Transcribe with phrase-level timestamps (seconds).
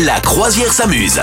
[0.00, 1.20] La croisière s'amuse.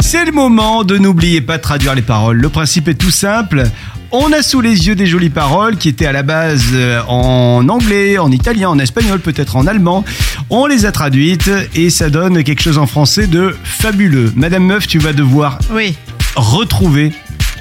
[0.00, 2.38] C'est le moment de n'oubliez pas de traduire les paroles.
[2.38, 3.64] Le principe est tout simple.
[4.10, 7.68] On a sous les yeux des jolies paroles qui étaient à la base euh, en
[7.68, 10.04] anglais, en italien, en espagnol, peut-être en allemand.
[10.48, 14.32] On les a traduites et ça donne quelque chose en français de fabuleux.
[14.34, 15.94] Madame Meuf, tu vas devoir Oui.
[16.36, 17.12] retrouver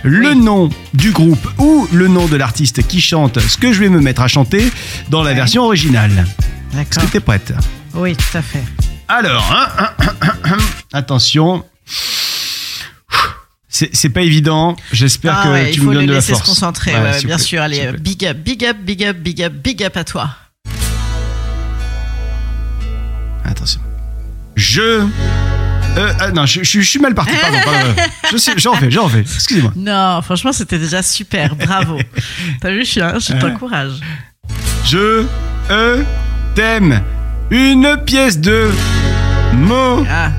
[0.04, 3.90] le nom du groupe ou le nom de l'artiste qui chante ce que je vais
[3.90, 4.72] me mettre à chanter
[5.10, 6.12] dans la version originale.
[6.72, 7.04] Est-ce D'accord.
[7.06, 7.54] que t'es prête?
[7.94, 8.64] Oui, tout à fait.
[9.08, 9.90] Alors, hein,
[10.94, 11.66] attention.
[13.70, 14.76] C'est c'est pas évident.
[14.92, 16.44] J'espère Ah que ouais, tu il faut me donnes de la laisser force.
[16.46, 16.94] se concentrer.
[16.94, 17.62] Ouais, ouais, s'il bien plaît, sûr.
[17.62, 20.30] Allez, big up, big up, big up, big up, big up à toi.
[23.46, 23.82] Attention.
[24.56, 25.06] Je.
[25.98, 27.34] Euh, ah, non, je, je- je suis mal parti.
[27.42, 28.02] Pardon, pardon.
[28.32, 29.22] Je J'en fais, j'en fais.
[29.22, 29.72] Excusez-moi.
[29.76, 31.56] Non, franchement, c'était déjà super.
[31.56, 31.98] Bravo.
[32.62, 33.94] T'as vu, je, je t'encourage.
[34.86, 35.24] Je
[35.72, 36.04] euh,
[36.56, 37.02] t'aime.
[37.50, 38.70] Une pièce de
[39.54, 40.08] monnaie.
[40.10, 40.32] Ah,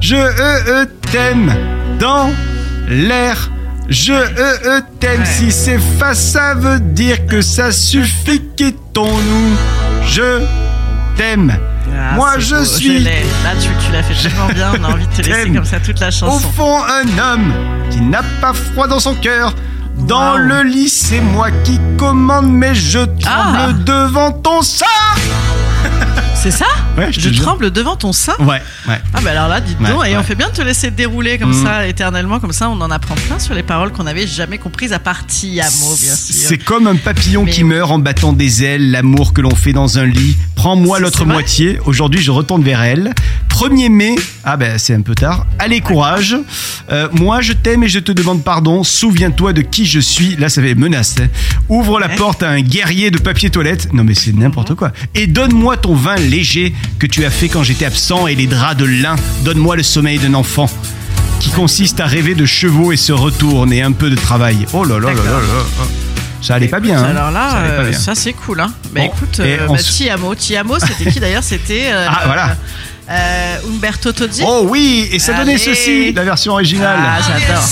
[0.00, 0.30] Je euh,
[0.68, 1.52] euh, t'aime
[1.98, 2.30] dans
[2.88, 3.50] l'air.
[3.88, 5.20] Je euh, euh, t'aime.
[5.20, 5.26] Ouais.
[5.26, 8.42] Si c'est face, ça veut dire que ça suffit.
[8.56, 9.56] Quittons-nous.
[10.06, 10.42] Je
[11.16, 11.56] t'aime.
[11.96, 12.98] Ah, Moi, je beau, suis-.
[13.00, 13.10] Là,
[13.60, 14.72] tu, tu l'as fait tellement bien.
[14.80, 16.48] On a envie de te laisser comme ça toute la Au chanson.
[16.52, 17.52] fond, un homme
[17.90, 19.54] qui n'a pas froid dans son cœur.
[19.96, 20.38] Dans Wow.
[20.38, 23.72] le lit, c'est moi qui commande, mais je tremble Ah.
[23.84, 24.84] devant ton sein.
[26.34, 26.66] C'est ça
[26.96, 29.00] Ouais, je tremble devant ton sein Ouais, ouais.
[29.12, 31.36] Ah bah alors là, dites Ouais, donc, et on fait bien de te laisser dérouler
[31.36, 31.64] comme Mm.
[31.64, 34.92] ça, éternellement, comme ça on en apprend plein sur les paroles qu'on n'avait jamais comprises,
[34.92, 36.34] à part Tiamo, bien sûr.
[36.48, 39.72] C'est comme un papillon Mais qui meurt en battant des ailes, l'amour que l'on fait
[39.72, 40.36] dans un lit.
[40.62, 41.78] Prends-moi l'autre moitié.
[41.86, 43.14] Aujourd'hui, je retourne vers elle.
[43.48, 45.46] 1er mai, ah ben c'est un peu tard.
[45.60, 46.36] Allez, courage.
[46.90, 48.82] Euh, moi, je t'aime et je te demande pardon.
[48.82, 50.34] Souviens-toi de qui je suis.
[50.34, 51.14] Là, ça fait menace.
[51.22, 51.28] hein.
[51.68, 52.16] Ouvre la Ouais.
[52.16, 53.92] porte à un guerrier de papier toilette.
[53.92, 54.90] Non, mais c'est n'importe quoi.
[55.14, 58.76] Et donne-moi ton vin léger que tu as fait quand j'étais absent et les draps
[58.78, 59.14] de lin.
[59.44, 60.68] Donne-moi le sommeil d'un enfant.
[61.38, 64.66] Qui consiste à rêver de chevaux et se retourne et un peu de travail.
[64.72, 65.40] Oh là là là là D'accord.
[65.40, 65.84] là.
[66.40, 66.98] Ça allait pas bien.
[67.02, 67.10] hein.
[67.10, 68.60] Alors là, Ça euh, ça c'est cool.
[68.60, 68.72] Hein.
[68.92, 71.42] Bah Bon, écoute, euh, bah, Tiamo, Tiamo, c'était qui d'ailleurs?
[71.42, 72.56] C'était euh, Ah, voilà.
[73.10, 74.42] euh, Umberto Tozzi.
[74.46, 76.98] Oh oui, et ça donnait ceci, la version originale.
[77.00, 77.62] Ah, j'adore.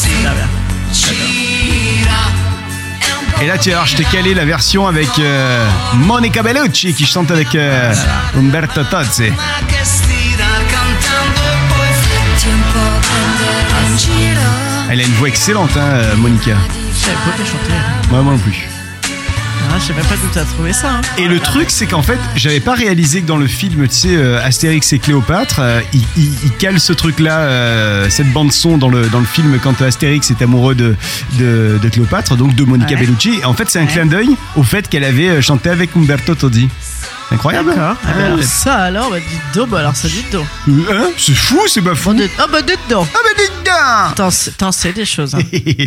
[3.43, 5.09] Et là, tu vas voir, je t'ai calé la version avec
[5.95, 7.95] Monica Bellucci qui chante avec euh,
[8.37, 9.31] Umberto Tozzi.
[14.91, 16.53] Elle a une voix excellente, hein, Monica.
[17.07, 18.11] Savais pas qu'elle chantait.
[18.11, 18.69] Moi, moi non plus.
[19.69, 20.91] Ah, je sais même pas d'où t'as trouvé ça.
[20.91, 21.01] hein.
[21.19, 24.17] Et le truc, c'est qu'en fait, j'avais pas réalisé que dans le film, tu sais,
[24.17, 28.89] euh, Astérix et Cléopâtre, euh, il, il, il cale ce truc-là, euh, cette bande-son dans
[28.89, 30.95] le, dans le film quand Astérix est amoureux de,
[31.33, 33.01] de, de Cléopâtre, donc de Monica Ouais.
[33.01, 33.41] Bellucci.
[33.43, 33.93] Et en fait, c'est un Ouais.
[33.93, 36.69] clin d'œil au fait qu'elle avait euh, chanté avec Umberto Tozzi.
[37.33, 37.71] Incroyable.
[37.71, 37.97] D'accord.
[38.05, 40.47] Ah, bah, alors, ça alors, bah dites donc, bah alors ça dites donc.
[40.69, 42.15] hein, c'est fou, c'est pas fou.
[42.15, 43.09] Dites- Oh bah dites donc.
[43.13, 45.35] Ah bah dites donc T'en sais- T'en sais des choses.
[45.35, 45.41] hein.